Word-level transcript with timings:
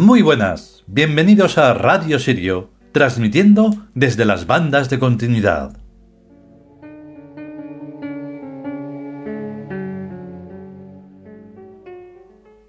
Muy 0.00 0.22
buenas, 0.22 0.82
bienvenidos 0.86 1.58
a 1.58 1.74
Radio 1.74 2.18
Sirio, 2.18 2.70
transmitiendo 2.90 3.86
desde 3.94 4.24
las 4.24 4.46
bandas 4.46 4.88
de 4.88 4.98
continuidad. 4.98 5.76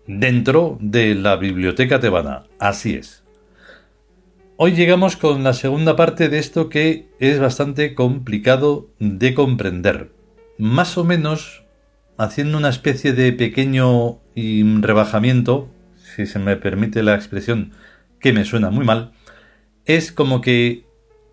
Dentro 0.08 0.78
de 0.82 1.16
la 1.16 1.38
Biblioteca 1.38 2.02
Tebana, 2.02 2.48
así 2.60 2.96
es. 2.96 3.24
Hoy 4.58 4.74
llegamos 4.74 5.16
con 5.16 5.42
la 5.46 5.54
segunda 5.54 5.96
parte 5.96 6.28
de 6.28 6.38
esto 6.38 6.68
que 6.68 7.08
es 7.22 7.40
bastante 7.40 7.96
complicado 7.96 8.90
de 9.00 9.34
comprender. 9.34 10.12
Más 10.58 10.98
o 10.98 11.06
menos 11.06 11.64
haciendo 12.18 12.58
una 12.58 12.68
especie 12.68 13.14
de 13.14 13.32
pequeño 13.32 14.18
rebajamiento 14.36 15.70
si 16.16 16.26
se 16.26 16.40
me 16.40 16.56
permite 16.58 17.04
la 17.04 17.16
expresión 17.16 17.72
que 18.20 18.34
me 18.34 18.46
suena 18.46 18.70
muy 18.70 18.86
mal, 18.86 19.12
es 19.86 20.12
como 20.12 20.42
que 20.42 20.86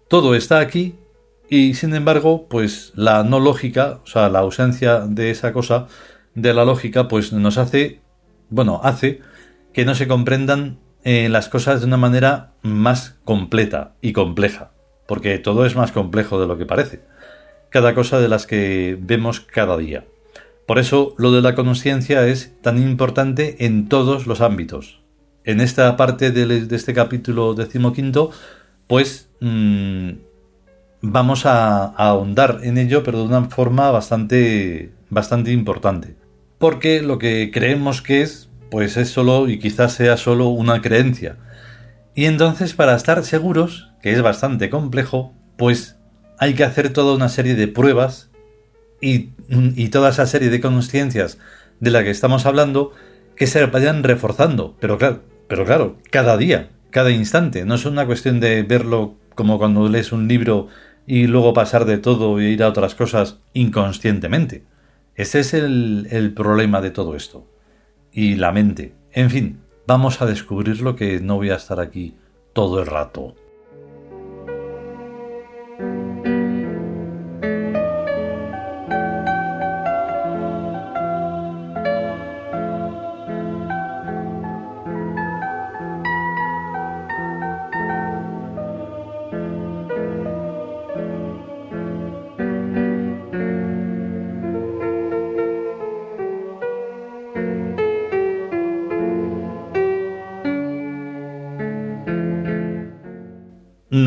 todo 0.09 0.35
está 0.35 0.61
aquí 0.61 0.97
y 1.49 1.75
sin 1.75 1.95
embargo, 1.95 2.47
pues 2.49 2.93
la 2.95 3.25
no 3.25 3.41
lógica, 3.41 4.01
o 4.05 4.07
sea, 4.07 4.29
la 4.29 4.41
ausencia 4.41 5.01
de 5.01 5.31
esa 5.31 5.53
cosa, 5.53 5.87
de 6.35 6.53
la 6.53 6.65
lógica, 6.65 7.09
pues 7.09 7.33
nos 7.33 7.57
hace, 7.57 8.01
bueno, 8.51 8.81
hace 8.85 9.21
que 9.73 9.85
no 9.85 9.95
se 9.95 10.09
comprendan 10.09 10.79
eh, 11.05 11.29
las 11.31 11.49
cosas 11.49 11.81
de 11.81 11.87
una 11.87 11.97
manera 11.97 12.53
más 12.63 13.19
completa 13.25 13.95
y 14.03 14.13
compleja, 14.13 14.73
porque 15.07 15.39
todo 15.39 15.65
es 15.65 15.75
más 15.75 15.93
complejo 15.93 16.39
de 16.39 16.47
lo 16.47 16.59
que 16.59 16.67
parece, 16.67 17.01
cada 17.71 17.95
cosa 17.95 18.21
de 18.21 18.29
las 18.29 18.47
que 18.47 18.99
vemos 19.01 19.41
cada 19.41 19.77
día. 19.79 20.05
Por 20.69 20.79
eso 20.79 21.15
lo 21.17 21.33
de 21.33 21.41
la 21.41 21.55
conciencia 21.55 22.27
es 22.27 22.53
tan 22.61 22.77
importante 22.77 23.65
en 23.65 23.89
todos 23.89 24.27
los 24.27 24.43
ámbitos. 24.43 25.01
En 25.45 25.63
esta 25.63 25.97
parte 25.97 26.31
de, 26.31 26.69
este 26.77 26.93
capítulo 26.93 27.55
decimoquinto, 27.55 28.33
pues 28.87 29.31
mm, 29.41 30.11
vamos 31.01 31.47
a, 31.47 31.87
ahondar 31.87 32.61
en 32.65 32.77
ello, 32.77 33.03
pero 33.03 33.21
de 33.21 33.25
una 33.25 33.45
forma 33.45 33.91
bastante, 33.91 34.93
bastante 35.09 35.53
importante. 35.53 36.17
Porque 36.59 37.01
lo 37.01 37.19
que 37.19 37.51
creemos 37.51 38.03
que 38.03 38.21
es, 38.21 38.51
pues 38.71 38.99
es 38.99 39.09
solo 39.09 39.49
y 39.49 39.59
quizás 39.59 39.95
sea 39.95 40.19
solo 40.19 40.49
una 40.49 40.83
creencia. 40.83 41.39
Y 42.15 42.27
entonces 42.27 42.75
para 42.75 42.95
estar 42.95 43.25
seguros, 43.25 43.89
que 44.03 44.13
es 44.13 44.21
bastante 44.21 44.69
complejo, 44.69 45.33
pues 45.57 45.97
hay 46.39 46.53
que 46.53 46.65
hacer 46.65 46.93
toda 46.93 47.17
una 47.17 47.31
serie 47.31 47.55
de 47.55 47.69
pruebas 47.69 48.29
y, 49.01 49.31
toda 49.91 50.11
esa 50.11 50.27
serie 50.27 50.51
de 50.51 50.61
conciencias 50.61 51.39
de 51.81 51.91
la 51.91 52.05
que 52.05 52.11
estamos 52.11 52.47
hablando 52.47 52.93
que 53.37 53.47
se 53.47 53.65
vayan 53.67 54.03
reforzando. 54.03 54.77
Pero 54.81 54.99
claro, 54.99 55.23
pero 55.49 55.65
claro, 55.65 55.97
cada 56.11 56.37
día, 56.37 56.71
cada 56.91 57.11
instante. 57.11 57.65
No 57.65 57.75
es 57.75 57.85
una 57.85 58.07
cuestión 58.07 58.41
de 58.41 58.63
verlo 58.63 59.17
como 59.35 59.59
cuando 59.59 59.89
lees 59.89 60.13
un 60.13 60.29
libro 60.29 60.69
y 61.07 61.27
luego 61.27 61.55
pasar 61.55 61.85
de 61.85 61.99
todo 61.99 62.41
y 62.41 62.47
ir 62.47 62.63
a 62.63 62.69
otras 62.69 62.95
cosas 62.95 63.39
inconscientemente. 63.55 64.65
Ese 65.15 65.41
es 65.41 65.55
el, 65.55 66.09
el 66.11 66.35
problema 66.35 66.81
de 66.81 66.91
todo 66.91 67.17
esto. 67.17 67.47
Y 68.13 68.35
la 68.35 68.53
mente. 68.53 68.95
En 69.13 69.31
fin, 69.31 69.61
vamos 69.87 70.21
a 70.21 70.27
descubrirlo 70.27 70.97
que 70.97 71.21
no 71.21 71.37
voy 71.37 71.51
a 71.51 71.57
estar 71.57 71.81
aquí 71.81 72.15
todo 72.53 72.81
el 72.81 72.87
rato. 72.87 73.35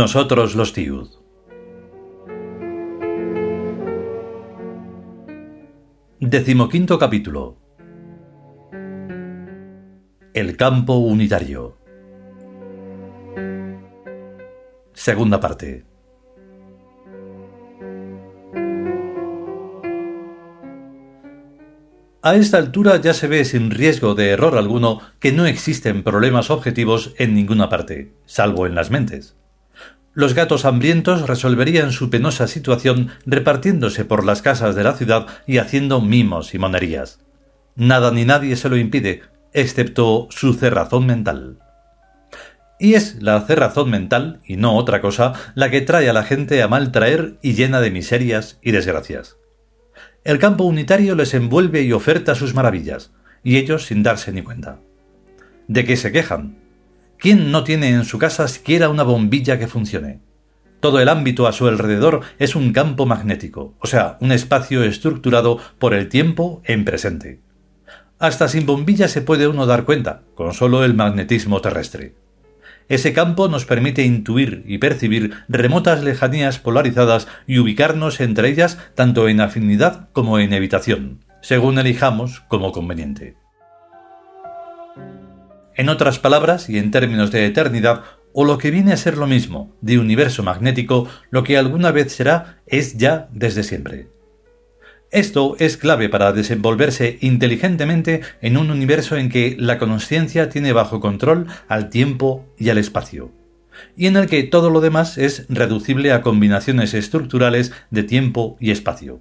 Nosotros 0.01 0.55
los 0.55 0.73
Tiud. 0.73 1.09
Decimoquinto 6.19 6.97
capítulo. 6.97 7.59
El 10.33 10.57
campo 10.57 10.95
unitario. 10.95 11.77
Segunda 14.93 15.39
parte. 15.39 15.85
A 22.23 22.33
esta 22.33 22.57
altura 22.57 22.99
ya 22.99 23.13
se 23.13 23.27
ve 23.27 23.45
sin 23.45 23.69
riesgo 23.69 24.15
de 24.15 24.29
error 24.31 24.57
alguno 24.57 24.99
que 25.19 25.31
no 25.31 25.45
existen 25.45 26.01
problemas 26.01 26.49
objetivos 26.49 27.13
en 27.19 27.35
ninguna 27.35 27.69
parte, 27.69 28.15
salvo 28.25 28.65
en 28.65 28.73
las 28.73 28.89
mentes. 28.89 29.37
Los 30.13 30.33
gatos 30.33 30.65
hambrientos 30.65 31.27
resolverían 31.27 31.93
su 31.93 32.09
penosa 32.09 32.47
situación 32.47 33.09
repartiéndose 33.25 34.03
por 34.03 34.25
las 34.25 34.41
casas 34.41 34.75
de 34.75 34.83
la 34.83 34.93
ciudad 34.93 35.27
y 35.47 35.57
haciendo 35.57 36.01
mimos 36.01 36.53
y 36.53 36.59
monerías. 36.59 37.19
Nada 37.75 38.11
ni 38.11 38.25
nadie 38.25 38.57
se 38.57 38.67
lo 38.67 38.75
impide, 38.75 39.21
excepto 39.53 40.27
su 40.29 40.53
cerrazón 40.53 41.05
mental. 41.05 41.59
Y 42.77 42.95
es 42.95 43.21
la 43.21 43.39
cerrazón 43.41 43.89
mental, 43.89 44.41
y 44.45 44.57
no 44.57 44.75
otra 44.75 45.01
cosa, 45.01 45.33
la 45.55 45.69
que 45.69 45.81
trae 45.81 46.09
a 46.09 46.13
la 46.13 46.23
gente 46.23 46.61
a 46.61 46.67
mal 46.67 46.91
traer 46.91 47.37
y 47.41 47.53
llena 47.53 47.79
de 47.79 47.91
miserias 47.91 48.57
y 48.61 48.71
desgracias. 48.71 49.37
El 50.23 50.39
campo 50.39 50.65
unitario 50.65 51.15
les 51.15 51.33
envuelve 51.33 51.83
y 51.83 51.93
oferta 51.93 52.35
sus 52.35 52.53
maravillas, 52.53 53.11
y 53.43 53.57
ellos 53.57 53.85
sin 53.85 54.03
darse 54.03 54.31
ni 54.31 54.41
cuenta. 54.41 54.79
¿De 55.67 55.85
qué 55.85 55.95
se 55.95 56.11
quejan? 56.11 56.60
¿Quién 57.21 57.51
no 57.51 57.63
tiene 57.63 57.89
en 57.89 58.03
su 58.03 58.17
casa 58.17 58.47
siquiera 58.47 58.89
una 58.89 59.03
bombilla 59.03 59.59
que 59.59 59.67
funcione? 59.67 60.21
Todo 60.79 60.99
el 60.99 61.07
ámbito 61.07 61.45
a 61.45 61.51
su 61.51 61.67
alrededor 61.67 62.21
es 62.39 62.55
un 62.55 62.73
campo 62.73 63.05
magnético, 63.05 63.75
o 63.77 63.85
sea, 63.85 64.17
un 64.21 64.31
espacio 64.31 64.83
estructurado 64.83 65.59
por 65.77 65.93
el 65.93 66.09
tiempo 66.09 66.63
en 66.65 66.83
presente. 66.83 67.39
Hasta 68.17 68.47
sin 68.47 68.65
bombilla 68.65 69.07
se 69.07 69.21
puede 69.21 69.47
uno 69.47 69.67
dar 69.67 69.85
cuenta, 69.85 70.23
con 70.33 70.55
solo 70.55 70.83
el 70.83 70.95
magnetismo 70.95 71.61
terrestre. 71.61 72.15
Ese 72.89 73.13
campo 73.13 73.47
nos 73.47 73.65
permite 73.65 74.01
intuir 74.01 74.63
y 74.65 74.79
percibir 74.79 75.35
remotas 75.47 76.01
lejanías 76.01 76.57
polarizadas 76.57 77.27
y 77.45 77.59
ubicarnos 77.59 78.19
entre 78.19 78.49
ellas 78.49 78.79
tanto 78.95 79.29
en 79.29 79.41
afinidad 79.41 80.09
como 80.11 80.39
en 80.39 80.53
evitación, 80.53 81.23
según 81.43 81.77
elijamos 81.77 82.39
como 82.47 82.71
conveniente. 82.71 83.40
En 85.81 85.89
otras 85.89 86.19
palabras, 86.19 86.69
y 86.69 86.77
en 86.77 86.91
términos 86.91 87.31
de 87.31 87.43
eternidad, 87.47 88.03
o 88.33 88.45
lo 88.45 88.59
que 88.59 88.69
viene 88.69 88.93
a 88.93 88.97
ser 88.97 89.17
lo 89.17 89.25
mismo, 89.25 89.75
de 89.81 89.97
universo 89.97 90.43
magnético, 90.43 91.07
lo 91.31 91.43
que 91.43 91.57
alguna 91.57 91.89
vez 91.89 92.13
será 92.13 92.61
es 92.67 92.97
ya 92.99 93.29
desde 93.33 93.63
siempre. 93.63 94.07
Esto 95.09 95.55
es 95.57 95.77
clave 95.77 96.07
para 96.07 96.33
desenvolverse 96.33 97.17
inteligentemente 97.21 98.21
en 98.43 98.57
un 98.57 98.69
universo 98.69 99.17
en 99.17 99.29
que 99.29 99.55
la 99.57 99.79
conciencia 99.79 100.49
tiene 100.49 100.71
bajo 100.71 100.99
control 100.99 101.47
al 101.67 101.89
tiempo 101.89 102.45
y 102.59 102.69
al 102.69 102.77
espacio, 102.77 103.31
y 103.97 104.05
en 104.05 104.17
el 104.17 104.27
que 104.27 104.43
todo 104.43 104.69
lo 104.69 104.81
demás 104.81 105.17
es 105.17 105.47
reducible 105.49 106.11
a 106.11 106.21
combinaciones 106.21 106.93
estructurales 106.93 107.71
de 107.89 108.03
tiempo 108.03 108.55
y 108.59 108.69
espacio. 108.69 109.19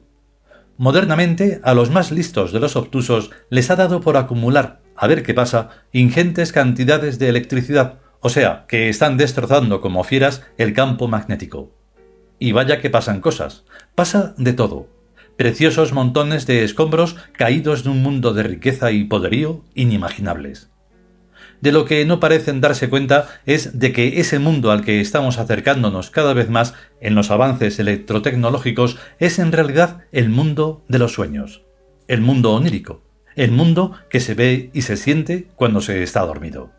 Modernamente, 0.81 1.61
a 1.63 1.75
los 1.75 1.91
más 1.91 2.11
listos 2.11 2.53
de 2.53 2.59
los 2.59 2.75
obtusos 2.75 3.31
les 3.51 3.71
ha 3.71 3.77
dado 3.77 4.01
por 4.01 4.17
acumular 4.17 4.81
a 4.97 5.07
ver 5.09 5.23
qué 5.23 5.35
pasa, 5.35 5.69
ingentes 5.93 6.53
cantidades 6.53 7.19
de 7.19 7.29
electricidad, 7.29 7.99
o 8.21 8.31
sea, 8.31 8.65
que 8.67 8.89
están 8.89 9.19
destrozando 9.19 9.83
como 9.83 10.05
fieras 10.05 10.43
el 10.57 10.73
campo 10.73 11.07
magnético. 11.07 11.71
Y 12.39 12.53
vaya 12.53 12.81
que 12.81 12.89
pasan 12.89 13.21
cosas, 13.21 13.67
pasa 13.95 14.35
de 14.39 14.55
todo. 14.55 14.87
Preciosos 15.37 15.93
montones 15.93 16.47
de 16.47 16.65
escombros 16.65 17.15
caídos 17.37 17.85
de 17.85 17.91
un 17.91 18.03
mundo 18.03 18.33
de 18.33 18.45
riqueza 18.45 18.91
y 18.91 19.05
poderío 19.05 19.63
inimaginables. 19.75 20.70
De 21.61 21.73
lo 21.73 21.85
que 21.85 22.05
no 22.05 22.21
parecen 22.21 22.61
darse 22.61 22.89
cuenta 22.89 23.29
es 23.47 23.79
de 23.79 23.93
que 23.93 24.21
ese 24.21 24.39
mundo 24.39 24.71
al 24.71 24.85
que 24.85 25.01
estamos 25.01 25.39
acercándonos 25.39 26.11
cada 26.11 26.33
vez 26.33 26.49
más 26.49 26.75
en 27.01 27.15
los 27.15 27.31
avances 27.31 27.79
electrotecnológicos 27.79 28.99
es 29.19 29.39
en 29.39 29.53
realidad 29.53 30.03
el 30.13 30.29
mundo 30.29 30.85
de 30.89 30.99
los 30.99 31.13
sueños, 31.13 31.63
el 32.09 32.21
mundo 32.21 32.53
onírico 32.55 33.03
el 33.37 33.53
mundo 33.53 33.93
que 34.09 34.21
se 34.21 34.35
ve 34.35 34.71
y 34.73 34.83
se 34.83 34.97
siente 34.97 35.49
cuando 35.57 35.81
se 35.81 36.03
está 36.03 36.21
dormido. 36.21 36.71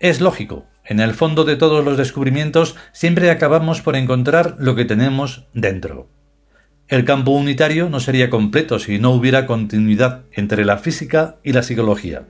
Es 0.00 0.20
lógico, 0.20 0.66
en 0.84 1.00
el 1.00 1.14
fondo 1.14 1.44
de 1.44 1.56
todos 1.56 1.84
los 1.84 1.96
descubrimientos 1.96 2.76
siempre 2.92 3.30
acabamos 3.30 3.82
por 3.82 3.94
encontrar 3.94 4.56
lo 4.58 4.74
que 4.74 4.84
tenemos 4.84 5.46
dentro. 5.54 6.08
El 6.88 7.04
campo 7.04 7.30
unitario 7.30 7.88
no 7.88 8.00
sería 8.00 8.30
completo 8.30 8.78
si 8.78 8.98
no 8.98 9.10
hubiera 9.10 9.46
continuidad 9.46 10.24
entre 10.32 10.64
la 10.64 10.78
física 10.78 11.36
y 11.44 11.52
la 11.52 11.62
psicología. 11.62 12.24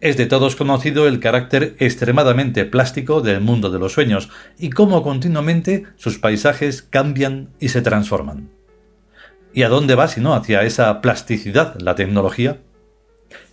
Es 0.00 0.16
de 0.16 0.24
todos 0.24 0.56
conocido 0.56 1.06
el 1.06 1.20
carácter 1.20 1.76
extremadamente 1.78 2.64
plástico 2.64 3.20
del 3.20 3.42
mundo 3.42 3.68
de 3.68 3.78
los 3.78 3.92
sueños 3.92 4.30
y 4.58 4.70
cómo 4.70 5.02
continuamente 5.02 5.84
sus 5.96 6.18
paisajes 6.18 6.80
cambian 6.80 7.50
y 7.60 7.68
se 7.68 7.82
transforman. 7.82 8.48
¿Y 9.52 9.62
a 9.62 9.68
dónde 9.68 9.96
va 9.96 10.08
si 10.08 10.22
no 10.22 10.32
hacia 10.34 10.62
esa 10.62 11.02
plasticidad 11.02 11.78
la 11.80 11.96
tecnología? 11.96 12.62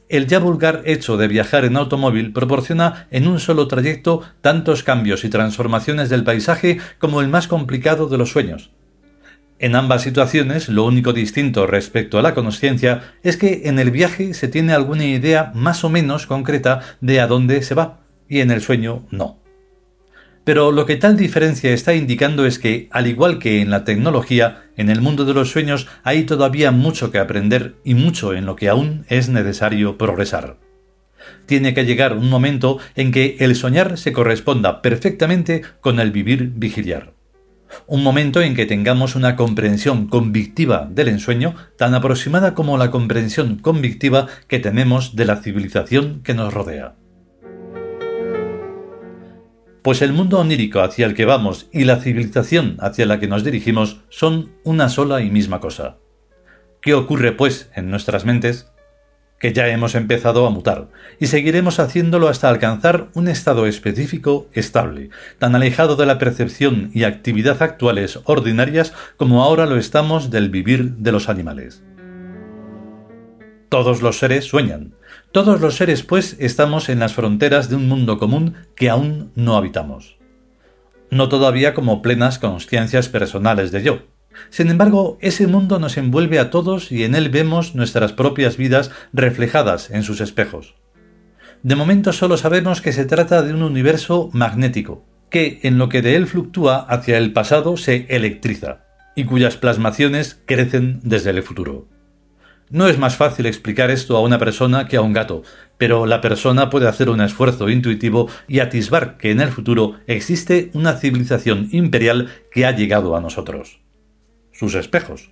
El 0.07 0.27
ya 0.27 0.39
vulgar 0.39 0.83
hecho 0.85 1.17
de 1.17 1.27
viajar 1.27 1.65
en 1.65 1.75
automóvil 1.75 2.31
proporciona 2.31 3.07
en 3.11 3.27
un 3.27 3.41
solo 3.41 3.67
trayecto 3.67 4.21
tantos 4.39 4.83
cambios 4.83 5.25
y 5.25 5.29
transformaciones 5.29 6.09
del 6.09 6.23
paisaje 6.23 6.79
como 6.97 7.19
el 7.19 7.27
más 7.27 7.49
complicado 7.49 8.07
de 8.07 8.17
los 8.17 8.29
sueños, 8.29 8.71
en 9.59 9.75
ambas 9.75 10.03
situaciones, 10.03 10.69
lo 10.69 10.85
único 10.85 11.13
distinto 11.13 11.65
respecto 11.65 12.19
a 12.19 12.21
la 12.21 12.35
conciencia 12.35 13.15
es 13.23 13.37
que 13.37 13.63
en 13.65 13.79
el 13.79 13.89
viaje 13.89 14.35
se 14.35 14.47
tiene 14.47 14.73
alguna 14.73 15.05
idea 15.05 15.51
más 15.55 15.83
o 15.83 15.89
menos 15.89 16.27
concreta 16.27 16.81
de 17.01 17.19
a 17.19 17.27
dónde 17.27 17.63
se 17.63 17.73
va, 17.73 18.01
y 18.29 18.41
en 18.41 18.51
el 18.51 18.61
sueño 18.61 19.07
no. 19.09 19.39
Pero 20.43 20.71
lo 20.71 20.85
que 20.85 20.95
tal 20.95 21.17
diferencia 21.17 21.71
está 21.71 21.93
indicando 21.95 22.45
es 22.45 22.59
que, 22.59 22.87
al 22.91 23.07
igual 23.07 23.39
que 23.39 23.61
en 23.61 23.71
la 23.71 23.83
tecnología, 23.83 24.63
en 24.77 24.89
el 24.89 25.01
mundo 25.01 25.25
de 25.25 25.33
los 25.33 25.49
sueños 25.49 25.87
hay 26.03 26.23
todavía 26.23 26.71
mucho 26.71 27.11
que 27.11 27.17
aprender 27.17 27.75
y 27.83 27.95
mucho 27.95 28.33
en 28.33 28.45
lo 28.45 28.55
que 28.55 28.69
aún 28.69 29.05
es 29.09 29.27
necesario 29.27 29.97
progresar. 29.97 30.57
Tiene 31.47 31.73
que 31.73 31.83
llegar 31.83 32.13
un 32.13 32.29
momento 32.29 32.77
en 32.95 33.11
que 33.11 33.37
el 33.39 33.55
soñar 33.55 33.97
se 33.97 34.13
corresponda 34.13 34.81
perfectamente 34.81 35.63
con 35.81 35.99
el 35.99 36.11
vivir 36.11 36.51
vigiliar 36.55 37.16
un 37.85 38.03
momento 38.03 38.41
en 38.41 38.55
que 38.55 38.65
tengamos 38.65 39.15
una 39.15 39.35
comprensión 39.35 40.07
convictiva 40.07 40.87
del 40.89 41.09
ensueño 41.09 41.55
tan 41.77 41.93
aproximada 41.93 42.53
como 42.53 42.77
la 42.77 42.91
comprensión 42.91 43.57
convictiva 43.57 44.27
que 44.47 44.59
tenemos 44.59 45.15
de 45.15 45.25
la 45.25 45.37
civilización 45.37 46.21
que 46.23 46.33
nos 46.33 46.53
rodea. 46.53 46.95
Pues 49.81 50.01
el 50.01 50.11
mundo 50.11 50.39
onírico 50.39 50.81
hacia 50.81 51.05
el 51.05 51.13
que 51.13 51.25
vamos 51.25 51.69
y 51.71 51.85
la 51.85 52.01
civilización 52.01 52.75
hacia 52.79 53.05
la 53.05 53.19
que 53.19 53.27
nos 53.27 53.43
dirigimos 53.43 54.01
son 54.09 54.51
una 54.65 54.89
sola 54.89 55.21
y 55.21 55.31
misma 55.31 55.61
cosa. 55.61 55.97
¿Qué 56.81 56.93
ocurre, 56.93 57.31
pues, 57.31 57.71
en 57.73 57.89
nuestras 57.89 58.25
mentes? 58.25 58.69
Que 59.39 59.53
ya 59.53 59.67
hemos 59.67 59.95
empezado 59.95 60.45
a 60.45 60.49
mutar, 60.49 60.87
y 61.19 61.27
seguiremos 61.27 61.79
haciéndolo 61.79 62.27
hasta 62.27 62.49
alcanzar 62.49 63.07
un 63.13 63.27
estado 63.27 63.67
específico 63.67 64.47
estable, 64.53 65.09
tan 65.37 65.55
alejado 65.55 65.95
de 65.95 66.05
la 66.05 66.17
percepción 66.17 66.89
y 66.93 67.03
actividad 67.03 67.61
actuales 67.61 68.19
ordinarias 68.25 68.93
como 69.15 69.43
ahora 69.43 69.65
lo 69.65 69.77
estamos 69.77 70.31
del 70.31 70.49
vivir 70.49 70.93
de 70.95 71.11
los 71.11 71.29
animales. 71.29 71.83
Todos 73.69 74.01
los 74.01 74.17
seres 74.17 74.45
sueñan, 74.45 74.93
todos 75.31 75.59
los 75.59 75.75
seres 75.75 76.03
pues 76.03 76.37
estamos 76.39 76.89
en 76.89 76.99
las 76.99 77.13
fronteras 77.13 77.69
de 77.69 77.75
un 77.75 77.87
mundo 77.87 78.17
común 78.17 78.55
que 78.75 78.89
aún 78.89 79.31
no 79.35 79.57
habitamos. 79.57 80.17
No 81.09 81.29
todavía 81.29 81.73
como 81.73 82.01
plenas 82.01 82.39
conciencias 82.39 83.07
personales 83.07 83.71
de 83.71 83.83
yo, 83.83 83.99
sin 84.49 84.69
embargo, 84.69 85.17
ese 85.21 85.47
mundo 85.47 85.79
nos 85.79 85.97
envuelve 85.97 86.39
a 86.39 86.49
todos 86.49 86.91
y 86.91 87.03
en 87.03 87.15
él 87.15 87.29
vemos 87.29 87.75
nuestras 87.75 88.13
propias 88.13 88.57
vidas 88.57 88.91
reflejadas 89.13 89.89
en 89.91 90.03
sus 90.03 90.21
espejos. 90.21 90.75
De 91.63 91.75
momento 91.75 92.13
solo 92.13 92.37
sabemos 92.37 92.81
que 92.81 92.93
se 92.93 93.05
trata 93.05 93.41
de 93.41 93.53
un 93.53 93.63
universo 93.63 94.29
magnético, 94.33 95.05
que 95.29 95.59
en 95.63 95.77
lo 95.77 95.89
que 95.89 96.01
de 96.01 96.15
él 96.15 96.27
fluctúa 96.27 96.77
hacia 96.77 97.17
el 97.17 97.33
pasado 97.33 97.77
se 97.77 98.05
electriza, 98.09 98.85
y 99.15 99.25
cuyas 99.25 99.57
plasmaciones 99.57 100.39
crecen 100.45 100.99
desde 101.03 101.31
el 101.31 101.43
futuro. 101.43 101.87
No 102.69 102.87
es 102.87 102.97
más 102.97 103.15
fácil 103.15 103.45
explicar 103.45 103.91
esto 103.91 104.17
a 104.17 104.21
una 104.21 104.39
persona 104.39 104.87
que 104.87 104.97
a 104.97 105.01
un 105.01 105.13
gato, 105.13 105.41
pero 105.77 106.05
la 106.05 106.21
persona 106.21 106.69
puede 106.69 106.87
hacer 106.87 107.09
un 107.09 107.21
esfuerzo 107.21 107.69
intuitivo 107.69 108.29
y 108.47 108.59
atisbar 108.59 109.17
que 109.17 109.31
en 109.31 109.39
el 109.39 109.49
futuro 109.49 109.95
existe 110.05 110.69
una 110.73 110.93
civilización 110.93 111.69
imperial 111.71 112.29
que 112.51 112.65
ha 112.65 112.71
llegado 112.71 113.15
a 113.15 113.21
nosotros 113.21 113.79
sus 114.57 114.75
espejos. 114.75 115.29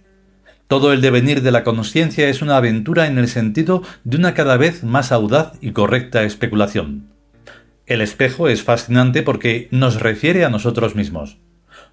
Todo 0.68 0.94
el 0.94 1.02
devenir 1.02 1.42
de 1.42 1.52
la 1.52 1.64
conciencia 1.64 2.28
es 2.30 2.42
una 2.42 2.58
aventura 2.58 3.08
en 3.08 3.18
el 3.18 3.28
sentido 3.28 3.84
de 4.04 4.18
una 4.18 4.34
cada 4.34 4.58
vez 4.58 4.84
más 4.84 5.12
audaz 5.12 5.54
y 5.62 5.72
correcta 5.72 6.24
especulación. 6.24 7.08
El 7.86 8.02
espejo 8.02 8.48
es 8.48 8.64
fascinante 8.64 9.22
porque 9.22 9.68
nos 9.72 10.02
refiere 10.02 10.44
a 10.44 10.50
nosotros 10.50 10.96
mismos, 10.96 11.38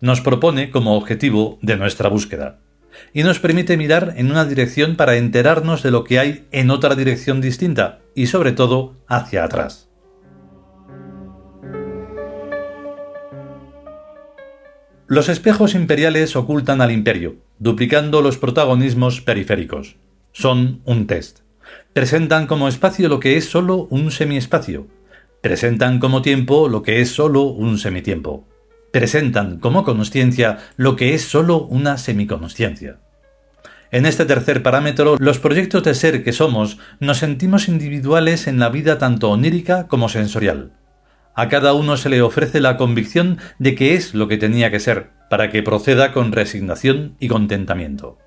nos 0.01 0.21
propone 0.21 0.71
como 0.71 0.97
objetivo 0.97 1.59
de 1.61 1.77
nuestra 1.77 2.09
búsqueda, 2.09 2.61
y 3.13 3.23
nos 3.23 3.41
permite 3.41 3.77
mirar 3.77 4.15
en 4.17 4.31
una 4.31 4.45
dirección 4.45 4.97
para 4.97 5.17
enterarnos 5.17 5.83
de 5.83 5.91
lo 5.91 6.05
que 6.05 6.19
hay 6.19 6.47
en 6.51 6.71
otra 6.71 6.95
dirección 6.95 7.41
distinta, 7.41 8.01
y 8.15 8.27
sobre 8.27 8.53
todo 8.53 8.97
hacia 9.07 9.45
atrás. 9.45 9.92
Los 15.13 15.29
espejos 15.29 15.75
imperiales 15.75 16.37
ocultan 16.37 16.81
al 16.81 16.91
imperio, 16.91 17.37
duplicando 17.59 18.23
los 18.23 18.39
protagonismos 18.39 19.21
periféricos. 19.21 19.97
Son 20.33 20.81
un 20.87 21.07
test. 21.07 21.41
Presentan 21.93 22.47
como 22.47 22.67
espacio 22.67 23.11
lo 23.11 23.21
que 23.21 23.37
es 23.37 23.45
solo 23.45 23.87
un 23.91 24.11
semiespacio. 24.11 24.87
Presentan 25.43 25.99
como 25.99 26.23
tiempo 26.23 26.67
lo 26.67 26.83
que 26.83 27.03
es 27.03 27.11
solo 27.11 27.43
un 27.43 27.77
semitiempo. 27.77 28.49
Presentan 28.91 29.61
como 29.61 29.85
consciencia 29.85 30.61
lo 30.79 30.97
que 30.97 31.13
es 31.13 31.21
solo 31.21 31.59
una 31.59 31.99
semiconsciencia. 31.99 32.97
En 33.91 34.07
este 34.07 34.25
tercer 34.25 34.63
parámetro, 34.63 35.17
los 35.19 35.39
proyectos 35.39 35.85
de 35.85 35.95
ser 35.95 36.25
que 36.25 36.33
somos 36.33 36.79
nos 37.01 37.19
sentimos 37.19 37.69
individuales 37.69 38.47
en 38.47 38.59
la 38.59 38.71
vida 38.71 38.97
tanto 38.97 39.29
onírica 39.29 39.89
como 39.89 40.09
sensorial. 40.09 40.73
A 41.35 41.49
cada 41.49 41.73
uno 41.73 41.97
se 41.97 42.11
le 42.11 42.21
ofrece 42.21 42.61
la 42.61 42.77
convicción 42.77 43.39
de 43.59 43.75
que 43.75 43.95
es 43.95 44.15
lo 44.15 44.29
que 44.29 44.37
tenía 44.37 44.71
que 44.71 44.81
ser, 44.81 45.11
para 45.31 45.51
que 45.51 45.63
proceda 45.63 46.13
con 46.13 46.33
resignación 46.33 47.17
y 47.19 47.29
contentamiento. 47.29 48.19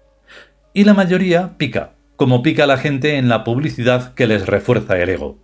Y 0.74 0.86
la 0.86 0.96
mayoría 0.96 1.58
pica, 1.58 1.94
como 2.16 2.42
pica 2.42 2.66
la 2.66 2.78
gente 2.78 3.18
en 3.18 3.30
la 3.30 3.44
publicidad 3.44 4.14
que 4.16 4.26
les 4.26 4.48
refuerza 4.48 4.98
el 5.00 5.10
ego. 5.10 5.38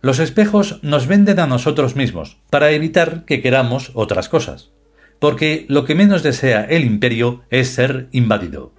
Los 0.00 0.18
espejos 0.18 0.80
nos 0.82 1.06
venden 1.06 1.38
a 1.38 1.46
nosotros 1.46 1.94
mismos, 1.94 2.38
para 2.50 2.72
evitar 2.72 3.24
que 3.24 3.40
queramos 3.40 3.92
otras 3.94 4.28
cosas, 4.28 4.72
porque 5.20 5.66
lo 5.68 5.84
que 5.84 5.94
menos 5.94 6.24
desea 6.24 6.64
el 6.64 6.84
imperio 6.84 7.42
es 7.50 7.68
ser 7.68 8.08
invadido. 8.10 8.72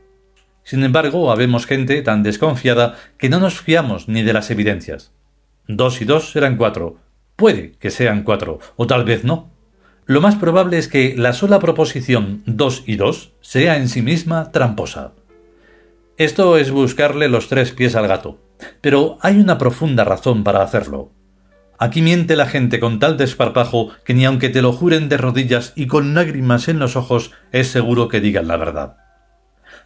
Sin 0.63 0.83
embargo, 0.83 1.31
habemos 1.31 1.65
gente 1.65 2.01
tan 2.01 2.23
desconfiada 2.23 2.95
que 3.17 3.29
no 3.29 3.39
nos 3.39 3.61
fiamos 3.61 4.09
ni 4.09 4.23
de 4.23 4.33
las 4.33 4.51
evidencias. 4.51 5.13
Dos 5.69 6.01
y 6.01 6.05
dos 6.05 6.31
serán 6.31 6.57
cuatro, 6.57 6.97
Puede 7.43 7.73
que 7.73 7.91
sean 7.91 8.23
cuatro, 8.23 8.59
o 8.77 8.87
tal 8.87 9.03
vez 9.03 9.25
no. 9.25 9.51
Lo 10.05 10.21
más 10.21 10.37
probable 10.37 10.77
es 10.77 10.87
que 10.87 11.13
la 11.17 11.33
sola 11.33 11.59
proposición 11.59 12.41
2 12.45 12.83
y 12.87 12.95
2 12.95 13.33
sea 13.41 13.75
en 13.75 13.89
sí 13.89 14.01
misma 14.01 14.53
tramposa. 14.53 15.11
Esto 16.15 16.55
es 16.55 16.71
buscarle 16.71 17.27
los 17.27 17.49
tres 17.49 17.73
pies 17.73 17.97
al 17.97 18.07
gato, 18.07 18.39
pero 18.79 19.17
hay 19.19 19.41
una 19.41 19.57
profunda 19.57 20.05
razón 20.05 20.45
para 20.45 20.61
hacerlo. 20.63 21.11
Aquí 21.77 22.01
miente 22.01 22.37
la 22.37 22.45
gente 22.45 22.79
con 22.79 22.99
tal 22.99 23.17
desparpajo 23.17 23.89
que 24.05 24.13
ni 24.13 24.23
aunque 24.23 24.47
te 24.47 24.61
lo 24.61 24.71
juren 24.71 25.09
de 25.09 25.17
rodillas 25.17 25.73
y 25.75 25.87
con 25.87 26.13
lágrimas 26.13 26.69
en 26.69 26.79
los 26.79 26.95
ojos 26.95 27.31
es 27.51 27.67
seguro 27.67 28.07
que 28.07 28.21
digan 28.21 28.47
la 28.47 28.55
verdad. 28.55 29.02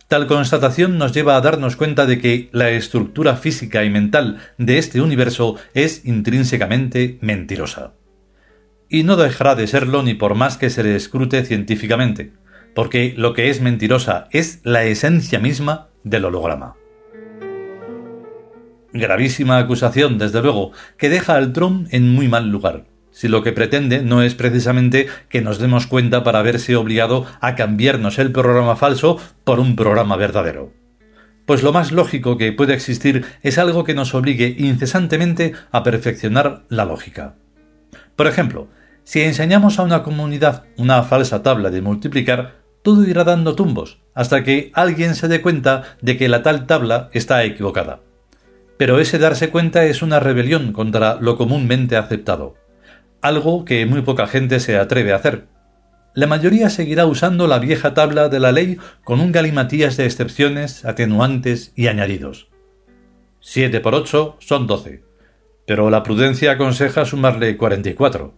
Tal 0.08 0.26
constatación 0.26 0.98
nos 0.98 1.12
lleva 1.12 1.36
a 1.36 1.42
darnos 1.42 1.76
cuenta 1.76 2.06
de 2.06 2.18
que 2.18 2.48
la 2.54 2.70
estructura 2.70 3.36
física 3.36 3.84
y 3.84 3.90
mental 3.90 4.38
de 4.58 4.78
este 4.78 5.02
universo 5.02 5.58
es 5.74 6.06
intrínsecamente 6.06 7.18
mentirosa. 7.20 7.94
Y 8.88 9.04
no 9.04 9.18
dejará 9.18 9.56
de 9.56 9.68
serlo 9.68 10.04
ni 10.04 10.14
por 10.14 10.36
más 10.36 10.56
que 10.56 10.70
se 10.70 10.82
le 10.82 10.96
escrute 10.96 11.44
científicamente, 11.44 12.32
porque 12.74 13.16
lo 13.18 13.34
que 13.34 13.50
es 13.50 13.60
mentirosa 13.60 14.30
es 14.32 14.62
la 14.64 14.86
esencia 14.86 15.40
misma 15.40 15.90
del 16.06 16.24
holograma. 16.24 16.76
Gravísima 18.94 19.58
acusación, 19.58 20.18
desde 20.18 20.42
luego, 20.42 20.72
que 20.98 21.10
deja 21.10 21.36
al 21.36 21.52
Tron 21.52 21.90
en 21.92 22.08
muy 22.14 22.30
mal 22.30 22.50
lugar 22.50 22.86
si 23.18 23.28
lo 23.30 23.42
que 23.42 23.52
pretende 23.52 24.04
no 24.04 24.22
es 24.22 24.36
precisamente 24.36 25.08
que 25.28 25.42
nos 25.42 25.58
demos 25.58 25.88
cuenta 25.88 26.24
para 26.24 26.44
verse 26.44 26.76
obligado 26.76 27.26
a 27.42 27.56
cambiarnos 27.56 28.20
el 28.20 28.32
programa 28.32 28.76
falso 28.76 29.18
por 29.44 29.60
un 29.60 29.76
programa 29.76 30.18
verdadero. 30.18 30.72
Pues 31.48 31.64
lo 31.64 31.74
más 31.74 31.92
lógico 31.92 32.38
que 32.38 32.52
puede 32.52 32.76
existir 32.76 33.26
es 33.42 33.58
algo 33.58 33.86
que 33.86 33.96
nos 33.96 34.14
obligue 34.14 34.56
incesantemente 34.60 35.54
a 35.72 35.82
perfeccionar 35.82 36.66
la 36.70 36.86
lógica. 36.86 37.34
Por 38.16 38.28
ejemplo, 38.28 38.68
si 39.04 39.22
enseñamos 39.22 39.80
a 39.80 39.84
una 39.84 40.04
comunidad 40.04 40.66
una 40.78 41.02
falsa 41.02 41.42
tabla 41.42 41.72
de 41.72 41.82
multiplicar, 41.82 42.58
todo 42.84 43.04
irá 43.04 43.24
dando 43.24 43.56
tumbos, 43.56 43.98
hasta 44.14 44.44
que 44.44 44.70
alguien 44.76 45.16
se 45.16 45.28
dé 45.28 45.42
cuenta 45.42 45.98
de 46.04 46.18
que 46.18 46.30
la 46.30 46.44
tal 46.44 46.68
tabla 46.68 47.10
está 47.14 47.44
equivocada. 47.44 48.00
Pero 48.78 49.00
ese 49.00 49.18
darse 49.18 49.50
cuenta 49.50 49.86
es 49.86 50.04
una 50.04 50.20
rebelión 50.20 50.72
contra 50.72 51.16
lo 51.20 51.36
comúnmente 51.36 51.98
aceptado 51.98 52.67
algo 53.22 53.66
que 53.66 53.86
muy 53.86 54.02
poca 54.02 54.28
gente 54.28 54.60
se 54.60 54.78
atreve 54.78 55.14
a 55.14 55.18
hacer. 55.18 55.48
La 56.14 56.28
mayoría 56.28 56.70
seguirá 56.70 57.06
usando 57.06 57.48
la 57.48 57.60
vieja 57.60 57.94
tabla 57.94 58.30
de 58.30 58.40
la 58.40 58.52
ley 58.52 58.78
con 59.04 59.20
un 59.20 59.32
galimatías 59.32 59.98
de 59.98 60.06
excepciones, 60.06 60.84
atenuantes 60.84 61.74
y 61.76 61.88
añadidos. 61.88 62.50
7 63.40 63.80
por 63.82 63.96
8 63.96 64.38
son 64.40 64.68
12. 64.68 65.04
pero 65.68 65.90
la 65.90 66.02
prudencia 66.02 66.54
aconseja 66.54 67.06
sumarle 67.06 67.58
44. 67.58 68.34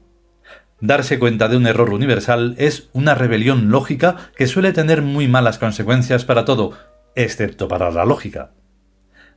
Darse 0.81 1.19
cuenta 1.19 1.47
de 1.47 1.57
un 1.57 1.67
error 1.67 1.93
universal 1.93 2.55
es 2.57 2.89
una 2.91 3.13
rebelión 3.15 3.69
lógica 3.69 4.31
que 4.35 4.47
suele 4.47 4.73
tener 4.73 5.01
muy 5.01 5.27
malas 5.27 5.59
consecuencias 5.59 6.25
para 6.25 6.43
todo, 6.43 6.73
excepto 7.15 7.67
para 7.67 7.91
la 7.91 8.03
lógica. 8.03 8.51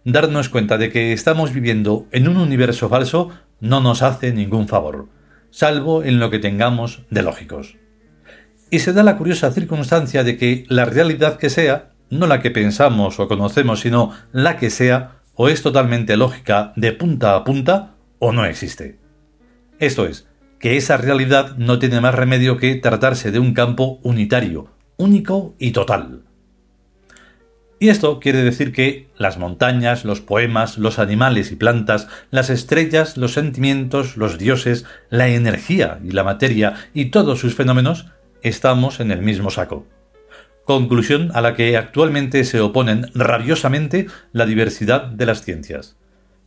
Darnos 0.05 0.49
cuenta 0.49 0.79
de 0.79 0.91
que 0.91 1.13
estamos 1.13 1.53
viviendo 1.53 2.07
en 2.13 2.29
un 2.29 2.39
universo 2.39 2.89
falso 2.89 3.31
no 3.61 3.81
nos 3.81 4.03
hace 4.03 4.33
ningún 4.33 4.69
favor, 4.69 5.09
salvo 5.53 6.03
en 6.03 6.19
lo 6.19 6.31
que 6.31 6.41
tengamos 6.41 7.03
de 7.11 7.23
lógicos. 7.23 7.77
Y 8.71 8.81
se 8.81 8.93
da 8.93 9.05
la 9.05 9.17
curiosa 9.17 9.53
circunstancia 9.53 10.25
de 10.25 10.37
que 10.37 10.65
la 10.69 10.87
realidad 10.87 11.37
que 11.37 11.51
sea, 11.51 11.91
no 12.11 12.27
la 12.27 12.41
que 12.41 12.51
pensamos 12.51 13.21
o 13.21 13.29
conocemos, 13.29 13.81
sino 13.81 14.13
la 14.33 14.57
que 14.57 14.71
sea, 14.71 15.21
o 15.35 15.49
es 15.49 15.63
totalmente 15.63 16.17
lógica 16.17 16.73
de 16.75 16.93
punta 16.93 17.37
a 17.37 17.45
punta 17.45 17.95
o 18.19 18.33
no 18.33 18.45
existe. 18.45 18.99
Esto 19.79 20.07
es, 20.07 20.27
que 20.59 20.77
esa 20.77 20.97
realidad 20.97 21.57
no 21.57 21.79
tiene 21.79 22.01
más 22.01 22.15
remedio 22.15 22.57
que 22.57 22.75
tratarse 22.77 23.31
de 23.31 23.39
un 23.39 23.53
campo 23.53 24.01
unitario, 24.03 24.69
único 24.97 25.55
y 25.59 25.73
total. 25.73 26.23
Y 27.83 27.89
esto 27.89 28.21
quiere 28.21 28.45
decir 28.45 28.71
que 28.71 29.09
las 29.19 29.39
montañas, 29.39 30.05
los 30.05 30.21
poemas, 30.21 30.79
los 30.79 31.01
animales 31.01 31.51
y 31.51 31.57
plantas, 31.57 32.07
las 32.31 32.49
estrellas, 32.49 33.17
los 33.17 33.33
sentimientos, 33.33 34.17
los 34.17 34.39
dioses, 34.39 34.85
la 35.11 35.27
energía 35.27 35.99
y 36.05 36.13
la 36.13 36.23
materia 36.23 36.75
y 36.95 37.07
todos 37.07 37.41
sus 37.41 37.57
fenómenos 37.57 38.07
estamos 38.41 39.01
en 39.01 39.11
el 39.11 39.23
mismo 39.23 39.51
saco 39.51 39.89
conclusión 40.65 41.33
a 41.35 41.41
la 41.41 41.57
que 41.57 41.77
actualmente 41.77 42.45
se 42.45 42.61
oponen 42.61 43.11
rabiosamente 43.17 44.07
la 44.31 44.47
diversidad 44.47 45.07
de 45.07 45.27
las 45.27 45.43
ciencias. 45.43 45.97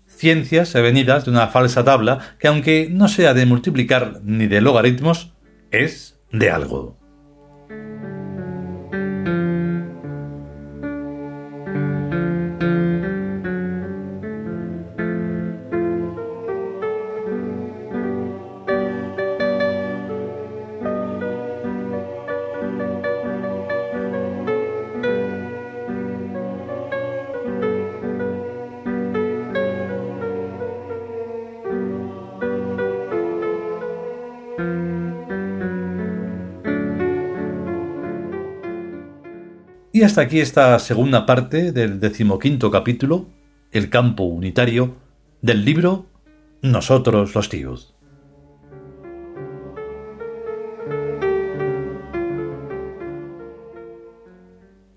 Ciencias 0.07 0.73
venidas 0.73 1.25
de 1.25 1.31
una 1.31 1.47
falsa 1.47 1.83
tabla 1.83 2.37
que 2.39 2.47
aunque 2.47 2.87
no 2.89 3.09
sea 3.09 3.33
de 3.33 3.45
multiplicar 3.45 4.21
ni 4.23 4.47
de 4.47 4.61
logaritmos, 4.61 5.33
es 5.69 6.17
de 6.31 6.49
algo. 6.49 6.94
Y 39.95 40.03
hasta 40.03 40.19
aquí 40.19 40.41
esta 40.41 40.77
segunda 40.79 41.25
parte 41.25 41.71
del 41.71 42.01
decimoquinto 42.01 42.69
capítulo, 42.69 43.27
el 43.71 43.89
campo 43.89 44.23
unitario, 44.23 44.97
del 45.41 45.63
libro 45.63 46.07
Nosotros 46.61 47.33
los 47.33 47.47
tíos. 47.47 47.95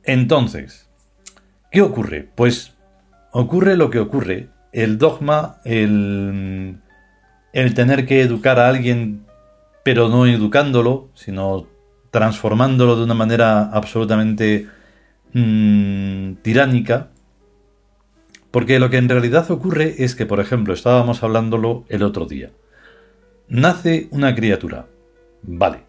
Entonces, 0.02 0.90
¿qué 1.70 1.80
ocurre? 1.80 2.28
Pues 2.34 2.74
ocurre 3.30 3.76
lo 3.76 3.90
que 3.90 4.00
ocurre. 4.00 4.48
El 4.72 4.98
dogma, 4.98 5.60
el, 5.64 6.80
el 7.52 7.74
tener 7.74 8.04
que 8.04 8.22
educar 8.22 8.58
a 8.58 8.66
alguien, 8.66 9.26
pero 9.84 10.08
no 10.08 10.26
educándolo, 10.26 11.08
sino 11.14 11.68
transformándolo 12.10 12.96
de 12.96 13.04
una 13.04 13.14
manera 13.14 13.70
absolutamente 13.70 14.66
Mm, 15.40 16.34
tiránica, 16.42 17.10
porque 18.50 18.80
lo 18.80 18.90
que 18.90 18.96
en 18.96 19.08
realidad 19.08 19.48
ocurre 19.52 19.94
es 20.02 20.16
que, 20.16 20.26
por 20.26 20.40
ejemplo, 20.40 20.74
estábamos 20.74 21.22
hablándolo 21.22 21.84
el 21.88 22.02
otro 22.02 22.26
día. 22.26 22.50
Nace 23.46 24.08
una 24.10 24.34
criatura. 24.34 24.86
Vale. 25.42 25.84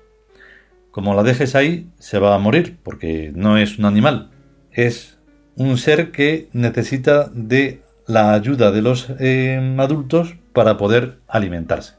Como 0.91 1.15
la 1.15 1.23
dejes 1.23 1.55
ahí, 1.55 1.89
se 1.97 2.19
va 2.19 2.35
a 2.35 2.37
morir, 2.37 2.77
porque 2.83 3.31
no 3.33 3.57
es 3.57 3.79
un 3.79 3.85
animal. 3.85 4.29
Es 4.71 5.17
un 5.55 5.79
ser 5.79 6.11
que 6.11 6.49
necesita 6.53 7.31
de 7.33 7.81
la 8.05 8.33
ayuda 8.33 8.71
de 8.71 8.83
los 8.83 9.07
eh, 9.19 9.75
adultos 9.79 10.35
para 10.53 10.77
poder 10.77 11.17
alimentarse. 11.27 11.95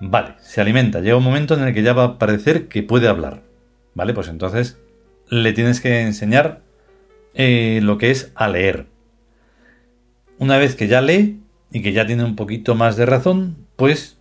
Vale, 0.00 0.36
se 0.40 0.62
alimenta. 0.62 1.00
Llega 1.00 1.16
un 1.16 1.24
momento 1.24 1.52
en 1.52 1.64
el 1.64 1.74
que 1.74 1.82
ya 1.82 1.92
va 1.92 2.04
a 2.04 2.18
parecer 2.18 2.68
que 2.68 2.82
puede 2.82 3.08
hablar. 3.08 3.42
Vale, 3.94 4.14
pues 4.14 4.28
entonces 4.28 4.78
le 5.32 5.54
tienes 5.54 5.80
que 5.80 6.02
enseñar 6.02 6.60
eh, 7.32 7.80
lo 7.82 7.96
que 7.96 8.10
es 8.10 8.32
a 8.34 8.48
leer. 8.48 8.84
Una 10.38 10.58
vez 10.58 10.74
que 10.74 10.88
ya 10.88 11.00
lee 11.00 11.40
y 11.70 11.80
que 11.80 11.94
ya 11.94 12.06
tiene 12.06 12.22
un 12.22 12.36
poquito 12.36 12.74
más 12.74 12.96
de 12.98 13.06
razón, 13.06 13.56
pues 13.76 14.18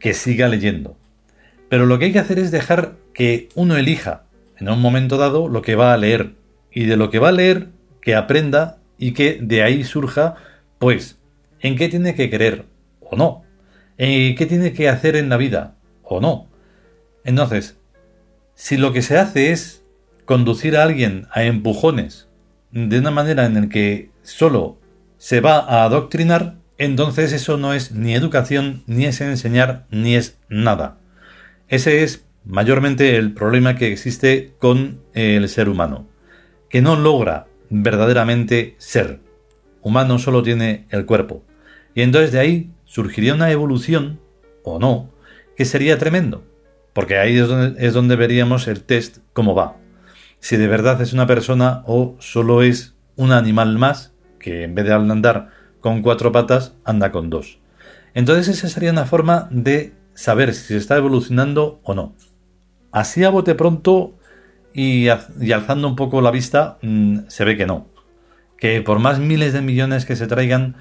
que 0.00 0.12
siga 0.12 0.48
leyendo. 0.48 0.96
Pero 1.68 1.86
lo 1.86 2.00
que 2.00 2.06
hay 2.06 2.12
que 2.12 2.18
hacer 2.18 2.40
es 2.40 2.50
dejar 2.50 2.96
que 3.14 3.48
uno 3.54 3.76
elija 3.76 4.24
en 4.58 4.68
un 4.68 4.80
momento 4.80 5.18
dado 5.18 5.46
lo 5.46 5.62
que 5.62 5.76
va 5.76 5.92
a 5.92 5.96
leer 5.96 6.32
y 6.72 6.86
de 6.86 6.96
lo 6.96 7.10
que 7.10 7.20
va 7.20 7.28
a 7.28 7.32
leer 7.32 7.68
que 8.00 8.16
aprenda 8.16 8.78
y 8.98 9.12
que 9.12 9.38
de 9.40 9.62
ahí 9.62 9.84
surja 9.84 10.34
pues 10.80 11.20
en 11.60 11.76
qué 11.76 11.88
tiene 11.88 12.16
que 12.16 12.28
creer 12.28 12.64
o 12.98 13.14
no, 13.14 13.44
en 13.98 14.34
qué 14.34 14.46
tiene 14.46 14.72
que 14.72 14.88
hacer 14.88 15.14
en 15.14 15.28
la 15.28 15.36
vida 15.36 15.76
o 16.02 16.20
no. 16.20 16.48
Entonces, 17.22 17.76
si 18.56 18.76
lo 18.76 18.92
que 18.92 19.02
se 19.02 19.16
hace 19.16 19.52
es 19.52 19.79
conducir 20.30 20.76
a 20.76 20.84
alguien 20.84 21.26
a 21.32 21.42
empujones 21.42 22.28
de 22.70 23.00
una 23.00 23.10
manera 23.10 23.46
en 23.46 23.54
la 23.54 23.68
que 23.68 24.10
solo 24.22 24.78
se 25.18 25.40
va 25.40 25.58
a 25.58 25.82
adoctrinar, 25.82 26.54
entonces 26.78 27.32
eso 27.32 27.56
no 27.56 27.74
es 27.74 27.90
ni 27.90 28.14
educación, 28.14 28.84
ni 28.86 29.06
es 29.06 29.20
enseñar, 29.20 29.86
ni 29.90 30.14
es 30.14 30.38
nada. 30.48 30.98
Ese 31.66 32.04
es 32.04 32.28
mayormente 32.44 33.16
el 33.16 33.32
problema 33.32 33.74
que 33.74 33.90
existe 33.90 34.54
con 34.60 35.00
el 35.14 35.48
ser 35.48 35.68
humano, 35.68 36.06
que 36.68 36.80
no 36.80 36.94
logra 36.94 37.48
verdaderamente 37.68 38.76
ser. 38.78 39.18
Humano 39.82 40.20
solo 40.20 40.44
tiene 40.44 40.86
el 40.90 41.06
cuerpo. 41.06 41.42
Y 41.92 42.02
entonces 42.02 42.30
de 42.30 42.38
ahí 42.38 42.70
surgiría 42.84 43.34
una 43.34 43.50
evolución, 43.50 44.20
o 44.62 44.78
no, 44.78 45.10
que 45.56 45.64
sería 45.64 45.98
tremendo. 45.98 46.44
Porque 46.92 47.18
ahí 47.18 47.36
es 47.36 47.48
donde, 47.48 47.84
es 47.84 47.94
donde 47.94 48.14
veríamos 48.14 48.68
el 48.68 48.84
test 48.84 49.18
cómo 49.32 49.56
va 49.56 49.80
si 50.40 50.56
de 50.56 50.66
verdad 50.66 51.00
es 51.00 51.12
una 51.12 51.26
persona 51.26 51.82
o 51.86 52.16
solo 52.18 52.62
es 52.62 52.94
un 53.16 53.32
animal 53.32 53.78
más 53.78 54.12
que 54.38 54.64
en 54.64 54.74
vez 54.74 54.86
de 54.86 54.94
andar 54.94 55.50
con 55.80 56.02
cuatro 56.02 56.32
patas 56.32 56.74
anda 56.84 57.12
con 57.12 57.30
dos. 57.30 57.58
Entonces 58.14 58.48
esa 58.48 58.68
sería 58.68 58.90
una 58.90 59.06
forma 59.06 59.48
de 59.50 59.94
saber 60.14 60.54
si 60.54 60.68
se 60.68 60.76
está 60.76 60.96
evolucionando 60.96 61.80
o 61.84 61.94
no. 61.94 62.14
Así 62.92 63.22
a 63.22 63.30
bote 63.30 63.54
pronto 63.54 64.14
y, 64.74 65.08
alzando 65.08 65.88
un 65.88 65.96
poco 65.96 66.20
la 66.20 66.30
vista 66.30 66.78
mm, 66.82 67.20
se 67.28 67.44
ve 67.44 67.56
que 67.56 67.66
no. 67.66 67.86
Que 68.58 68.82
por 68.82 68.98
más 68.98 69.18
miles 69.18 69.52
de 69.52 69.62
millones 69.62 70.04
que 70.04 70.16
se 70.16 70.26
traigan 70.26 70.76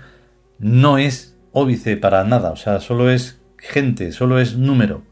no 0.57 0.97
es 0.97 1.37
óbice 1.51 1.97
para 1.97 2.23
nada. 2.23 2.51
O 2.51 2.55
sea, 2.55 2.79
solo 2.79 3.09
es 3.09 3.41
gente, 3.57 4.11
solo 4.11 4.39
es 4.39 4.57
número. 4.57 5.03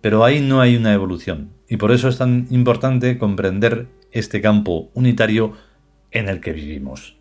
Pero 0.00 0.24
ahí 0.24 0.40
no 0.40 0.60
hay 0.60 0.76
una 0.76 0.92
evolución. 0.92 1.50
Y 1.72 1.78
por 1.78 1.90
eso 1.90 2.10
es 2.10 2.18
tan 2.18 2.48
importante 2.50 3.16
comprender 3.16 3.88
este 4.10 4.42
campo 4.42 4.90
unitario 4.92 5.54
en 6.10 6.28
el 6.28 6.42
que 6.42 6.52
vivimos. 6.52 7.16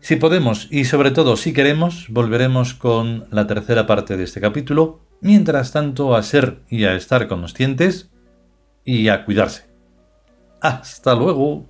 Si 0.00 0.16
podemos 0.16 0.68
y 0.70 0.84
sobre 0.84 1.10
todo 1.10 1.38
si 1.38 1.54
queremos, 1.54 2.08
volveremos 2.10 2.74
con 2.74 3.26
la 3.30 3.46
tercera 3.46 3.86
parte 3.86 4.18
de 4.18 4.24
este 4.24 4.42
capítulo. 4.42 5.00
Mientras 5.22 5.72
tanto, 5.72 6.14
a 6.14 6.22
ser 6.22 6.60
y 6.68 6.84
a 6.84 6.96
estar 6.96 7.28
conscientes 7.28 8.10
y 8.84 9.08
a 9.08 9.24
cuidarse. 9.24 9.70
Hasta 10.60 11.14
luego. 11.14 11.64